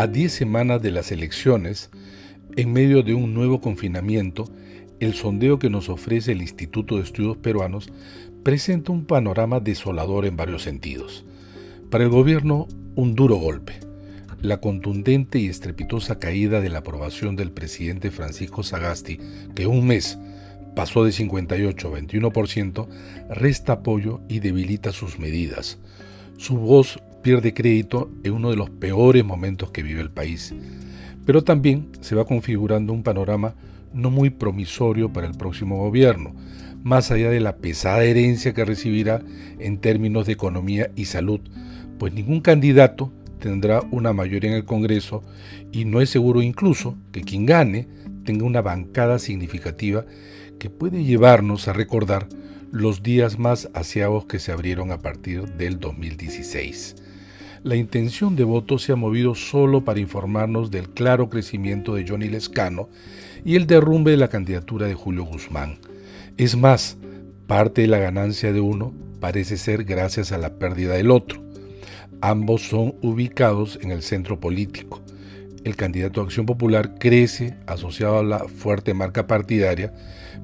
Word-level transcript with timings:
A 0.00 0.06
10 0.06 0.32
semanas 0.32 0.80
de 0.80 0.92
las 0.92 1.12
elecciones, 1.12 1.90
en 2.56 2.72
medio 2.72 3.02
de 3.02 3.12
un 3.12 3.34
nuevo 3.34 3.60
confinamiento, 3.60 4.46
el 4.98 5.12
sondeo 5.12 5.58
que 5.58 5.68
nos 5.68 5.90
ofrece 5.90 6.32
el 6.32 6.40
Instituto 6.40 6.96
de 6.96 7.02
Estudios 7.02 7.36
Peruanos 7.36 7.92
presenta 8.42 8.92
un 8.92 9.04
panorama 9.04 9.60
desolador 9.60 10.24
en 10.24 10.38
varios 10.38 10.62
sentidos. 10.62 11.26
Para 11.90 12.04
el 12.04 12.08
gobierno, 12.08 12.66
un 12.94 13.14
duro 13.14 13.36
golpe. 13.36 13.74
La 14.40 14.62
contundente 14.62 15.38
y 15.38 15.48
estrepitosa 15.48 16.18
caída 16.18 16.62
de 16.62 16.70
la 16.70 16.78
aprobación 16.78 17.36
del 17.36 17.52
presidente 17.52 18.10
Francisco 18.10 18.62
Sagasti, 18.62 19.20
que 19.54 19.66
un 19.66 19.86
mes 19.86 20.18
pasó 20.74 21.04
de 21.04 21.12
58 21.12 21.88
a 21.88 22.00
21%, 22.00 22.88
resta 23.28 23.74
apoyo 23.74 24.22
y 24.30 24.40
debilita 24.40 24.92
sus 24.92 25.18
medidas. 25.18 25.78
Su 26.38 26.56
voz 26.56 27.02
pierde 27.22 27.54
crédito 27.54 28.10
en 28.24 28.32
uno 28.32 28.50
de 28.50 28.56
los 28.56 28.70
peores 28.70 29.24
momentos 29.24 29.70
que 29.70 29.82
vive 29.82 30.00
el 30.00 30.10
país. 30.10 30.54
Pero 31.26 31.44
también 31.44 31.88
se 32.00 32.14
va 32.14 32.24
configurando 32.24 32.92
un 32.92 33.02
panorama 33.02 33.54
no 33.92 34.10
muy 34.10 34.30
promisorio 34.30 35.12
para 35.12 35.26
el 35.26 35.34
próximo 35.34 35.76
gobierno, 35.78 36.34
más 36.82 37.10
allá 37.10 37.30
de 37.30 37.40
la 37.40 37.56
pesada 37.56 38.04
herencia 38.04 38.54
que 38.54 38.64
recibirá 38.64 39.22
en 39.58 39.78
términos 39.78 40.26
de 40.26 40.32
economía 40.32 40.90
y 40.96 41.06
salud, 41.06 41.40
pues 41.98 42.12
ningún 42.12 42.40
candidato 42.40 43.12
tendrá 43.38 43.82
una 43.90 44.12
mayoría 44.12 44.50
en 44.50 44.56
el 44.56 44.64
Congreso 44.64 45.22
y 45.72 45.84
no 45.84 46.00
es 46.00 46.10
seguro 46.10 46.42
incluso 46.42 46.96
que 47.12 47.22
quien 47.22 47.46
gane 47.46 47.88
tenga 48.24 48.44
una 48.44 48.62
bancada 48.62 49.18
significativa 49.18 50.04
que 50.58 50.70
puede 50.70 51.04
llevarnos 51.04 51.68
a 51.68 51.72
recordar 51.72 52.28
los 52.70 53.02
días 53.02 53.38
más 53.38 53.68
asiagos 53.74 54.26
que 54.26 54.38
se 54.38 54.52
abrieron 54.52 54.92
a 54.92 54.98
partir 54.98 55.46
del 55.54 55.80
2016. 55.80 56.96
La 57.62 57.76
intención 57.76 58.36
de 58.36 58.44
voto 58.44 58.78
se 58.78 58.92
ha 58.92 58.96
movido 58.96 59.34
solo 59.34 59.84
para 59.84 60.00
informarnos 60.00 60.70
del 60.70 60.88
claro 60.88 61.28
crecimiento 61.28 61.94
de 61.94 62.08
Johnny 62.08 62.30
Lescano 62.30 62.88
y 63.44 63.56
el 63.56 63.66
derrumbe 63.66 64.12
de 64.12 64.16
la 64.16 64.28
candidatura 64.28 64.86
de 64.86 64.94
Julio 64.94 65.24
Guzmán. 65.24 65.78
Es 66.38 66.56
más, 66.56 66.96
parte 67.46 67.82
de 67.82 67.88
la 67.88 67.98
ganancia 67.98 68.54
de 68.54 68.62
uno 68.62 68.94
parece 69.20 69.58
ser 69.58 69.84
gracias 69.84 70.32
a 70.32 70.38
la 70.38 70.54
pérdida 70.54 70.94
del 70.94 71.10
otro. 71.10 71.42
Ambos 72.22 72.62
son 72.62 72.94
ubicados 73.02 73.78
en 73.82 73.90
el 73.90 74.00
centro 74.00 74.40
político. 74.40 75.02
El 75.62 75.76
candidato 75.76 76.22
a 76.22 76.24
Acción 76.24 76.46
Popular 76.46 76.94
crece 76.98 77.58
asociado 77.66 78.20
a 78.20 78.22
la 78.22 78.38
fuerte 78.48 78.94
marca 78.94 79.26
partidaria, 79.26 79.92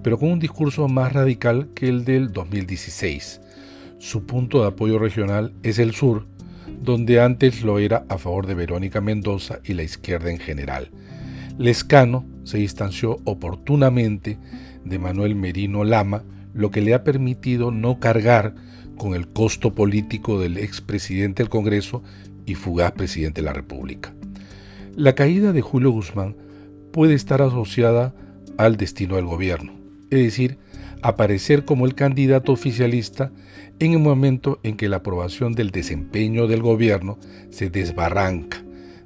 pero 0.02 0.18
con 0.18 0.32
un 0.32 0.38
discurso 0.38 0.86
más 0.86 1.14
radical 1.14 1.70
que 1.74 1.88
el 1.88 2.04
del 2.04 2.30
2016. 2.30 3.40
Su 3.98 4.26
punto 4.26 4.60
de 4.60 4.68
apoyo 4.68 4.98
regional 4.98 5.54
es 5.62 5.78
el 5.78 5.94
sur, 5.94 6.26
donde 6.82 7.20
antes 7.20 7.62
lo 7.62 7.78
era 7.78 8.04
a 8.08 8.18
favor 8.18 8.46
de 8.46 8.54
Verónica 8.54 9.00
Mendoza 9.00 9.60
y 9.64 9.74
la 9.74 9.82
izquierda 9.82 10.30
en 10.30 10.38
general. 10.38 10.90
Lescano 11.58 12.26
se 12.44 12.58
distanció 12.58 13.18
oportunamente 13.24 14.38
de 14.84 14.98
Manuel 14.98 15.34
Merino 15.34 15.84
Lama, 15.84 16.24
lo 16.54 16.70
que 16.70 16.80
le 16.80 16.94
ha 16.94 17.04
permitido 17.04 17.70
no 17.70 17.98
cargar 17.98 18.54
con 18.96 19.14
el 19.14 19.28
costo 19.28 19.74
político 19.74 20.40
del 20.40 20.58
expresidente 20.58 21.42
del 21.42 21.50
Congreso 21.50 22.02
y 22.46 22.54
fugaz 22.54 22.92
presidente 22.92 23.40
de 23.40 23.46
la 23.46 23.52
República. 23.52 24.14
La 24.94 25.14
caída 25.14 25.52
de 25.52 25.60
Julio 25.60 25.90
Guzmán 25.90 26.36
puede 26.92 27.14
estar 27.14 27.42
asociada 27.42 28.14
al 28.56 28.76
destino 28.76 29.16
del 29.16 29.26
gobierno, 29.26 29.72
es 30.10 30.20
decir, 30.20 30.58
aparecer 31.08 31.64
como 31.64 31.86
el 31.86 31.94
candidato 31.94 32.52
oficialista 32.52 33.30
en 33.78 33.92
el 33.92 33.98
momento 33.98 34.60
en 34.62 34.76
que 34.76 34.88
la 34.88 34.98
aprobación 34.98 35.52
del 35.52 35.70
desempeño 35.70 36.46
del 36.46 36.62
gobierno 36.62 37.18
se 37.50 37.70
desbarranca. 37.70 38.62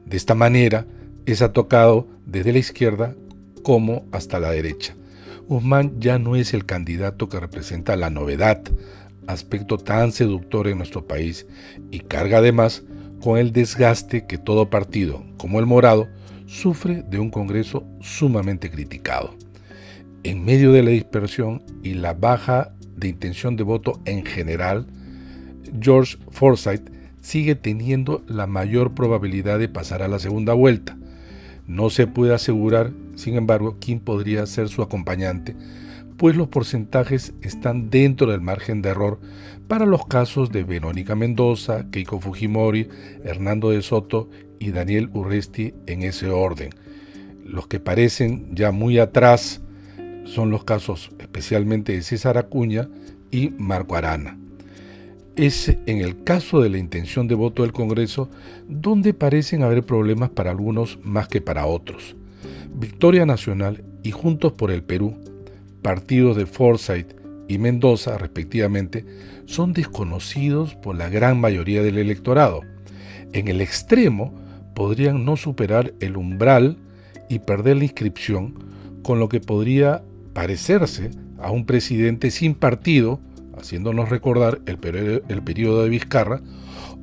De 0.07 0.17
esta 0.17 0.35
manera, 0.35 0.87
es 1.27 1.43
atacado 1.43 2.09
desde 2.27 2.53
la 2.53 2.59
izquierda 2.59 3.15
como 3.63 4.07
hasta 4.13 4.41
la 4.41 4.51
derecha. 4.51 4.97
Guzmán 5.49 6.01
ya 6.01 6.19
no 6.19 6.37
es 6.37 6.55
el 6.55 6.65
candidato 6.65 7.29
que 7.29 7.41
representa 7.41 7.97
la 7.97 8.11
novedad, 8.11 8.63
aspecto 9.27 9.79
tan 9.79 10.13
seductor 10.13 10.69
en 10.69 10.79
nuestro 10.79 11.07
país, 11.07 11.47
y 11.91 12.01
carga 12.01 12.39
además 12.39 12.85
con 13.21 13.39
el 13.39 13.53
desgaste 13.53 14.27
que 14.27 14.39
todo 14.39 14.71
partido, 14.71 15.25
como 15.37 15.59
el 15.59 15.67
morado, 15.67 16.09
sufre 16.47 17.03
de 17.03 17.19
un 17.19 17.31
Congreso 17.31 17.87
sumamente 18.01 18.71
criticado. 18.71 19.35
En 20.23 20.45
medio 20.45 20.73
de 20.73 20.83
la 20.83 20.91
dispersión 20.91 21.63
y 21.83 21.95
la 21.95 22.13
baja 22.13 22.75
de 22.95 23.09
intención 23.09 23.57
de 23.57 23.63
voto 23.63 24.01
en 24.05 24.27
general, 24.27 24.87
George 25.81 26.19
Forsyth 26.31 26.91
sigue 27.23 27.55
teniendo 27.55 28.23
la 28.27 28.47
mayor 28.47 28.95
probabilidad 28.95 29.59
de 29.59 29.69
pasar 29.69 30.03
a 30.03 30.09
la 30.09 30.19
segunda 30.19 30.53
vuelta. 30.53 30.99
No 31.67 31.89
se 31.89 32.07
puede 32.07 32.35
asegurar, 32.35 32.93
sin 33.15 33.37
embargo, 33.37 33.79
quién 33.81 34.01
podría 34.01 34.45
ser 34.45 34.69
su 34.69 34.83
acompañante, 34.83 35.57
pues 36.19 36.37
los 36.37 36.49
porcentajes 36.49 37.33
están 37.41 37.89
dentro 37.89 38.31
del 38.31 38.43
margen 38.43 38.83
de 38.83 38.91
error 38.91 39.21
para 39.69 39.87
los 39.87 40.05
casos 40.05 40.53
de 40.53 40.65
Verónica 40.65 41.15
Mendoza, 41.15 41.87
Keiko 41.91 42.21
Fujimori, 42.21 42.89
Hernando 43.25 43.71
de 43.71 43.81
Soto 43.81 44.29
y 44.59 44.71
Daniel 44.73 45.09
Urresti 45.15 45.73
en 45.87 46.03
ese 46.03 46.29
orden. 46.29 46.71
Los 47.43 47.69
que 47.69 47.81
parecen 47.81 48.55
ya 48.55 48.71
muy 48.71 48.99
atrás 48.99 49.63
son 50.31 50.51
los 50.51 50.65
casos 50.65 51.11
especialmente 51.19 51.93
de 51.93 52.03
César 52.03 52.39
Acuña 52.39 52.89
y 53.31 53.51
Marco 53.51 53.97
Arana. 53.97 54.39
Es 55.37 55.69
en 55.69 55.99
el 55.99 56.23
caso 56.23 56.61
de 56.61 56.71
la 56.71 56.79
intención 56.79 57.27
de 57.27 57.35
voto 57.35 57.63
del 57.63 57.73
Congreso 57.73 58.31
donde 58.69 59.13
parecen 59.13 59.63
haber 59.63 59.85
problemas 59.85 60.31
para 60.31 60.51
algunos 60.51 60.99
más 61.03 61.29
que 61.29 61.41
para 61.41 61.67
otros. 61.67 62.17
Victoria 62.73 63.27
Nacional 63.27 63.85
y 64.03 64.13
Juntos 64.13 64.53
por 64.53 64.71
el 64.71 64.83
Perú, 64.83 65.17
partidos 65.83 66.37
de 66.37 66.47
Forsyth 66.47 67.15
y 67.49 67.59
Mendoza 67.59 68.17
respectivamente, 68.17 69.05
son 69.47 69.73
desconocidos 69.73 70.77
por 70.77 70.97
la 70.97 71.09
gran 71.09 71.41
mayoría 71.41 71.83
del 71.83 71.99
electorado. 71.99 72.61
En 73.33 73.49
el 73.49 73.61
extremo 73.61 74.33
podrían 74.75 75.25
no 75.25 75.37
superar 75.37 75.93
el 76.01 76.17
umbral 76.17 76.77
y 77.29 77.41
perder 77.41 77.79
la 77.79 77.85
inscripción, 77.85 78.55
con 79.03 79.19
lo 79.19 79.29
que 79.29 79.41
podría 79.41 80.03
parecerse 80.33 81.11
a 81.39 81.51
un 81.51 81.67
presidente 81.67 82.31
sin 82.31 82.55
partido, 82.55 83.21
haciéndonos 83.57 84.09
recordar 84.09 84.61
el, 84.67 84.79
periodo 84.79 85.83
de 85.83 85.89
Vizcarra, 85.89 86.41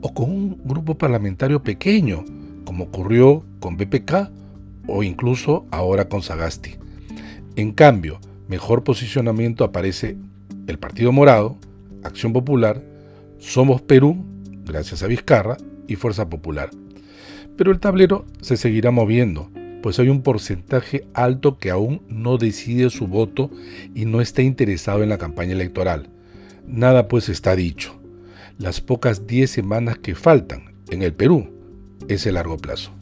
o 0.02 0.14
con 0.14 0.30
un 0.30 0.62
grupo 0.64 0.98
parlamentario 0.98 1.64
pequeño, 1.64 2.24
como 2.66 2.86
ocurrió 2.86 3.44
con 3.60 3.78
BPK 3.78 4.30
o 4.88 5.04
incluso 5.04 5.66
ahora 5.72 6.08
con 6.08 6.22
Sagasti. 6.22 6.76
En 7.56 7.72
cambio, 7.72 8.20
mejor 8.48 8.84
posicionamiento 8.84 9.64
aparece 9.64 10.18
el 10.68 10.78
Partido 10.78 11.12
Morado, 11.12 11.58
Acción 12.04 12.34
Popular, 12.34 12.84
Somos 13.40 13.82
Perú, 13.82 14.24
gracias 14.66 15.04
a 15.04 15.08
Vizcarra, 15.08 15.58
y 15.88 15.96
Fuerza 15.96 16.30
Popular. 16.30 16.70
Pero 17.56 17.72
el 17.72 17.80
tablero 17.80 18.26
se 18.42 18.58
seguirá 18.58 18.92
moviendo, 18.92 19.50
pues 19.82 20.00
hay 20.00 20.10
un 20.10 20.22
porcentaje 20.22 21.08
alto 21.14 21.58
que 21.58 21.70
aún 21.70 22.02
no 22.08 22.38
decide 22.38 22.90
su 22.90 23.08
voto 23.08 23.52
y 23.94 24.06
no 24.06 24.22
está 24.22 24.42
interesado 24.42 25.04
en 25.04 25.10
la 25.10 25.18
campaña 25.18 25.54
electoral. 25.54 26.10
Nada 26.66 27.08
pues 27.08 27.30
está 27.30 27.56
dicho. 27.56 28.00
Las 28.58 28.82
pocas 28.82 29.28
10 29.28 29.50
semanas 29.50 30.00
que 30.00 30.16
faltan 30.16 30.76
en 30.90 31.04
el 31.04 31.14
Perú 31.14 31.50
es 32.08 32.26
el 32.26 32.36
largo 32.36 32.58
plazo. 32.58 32.97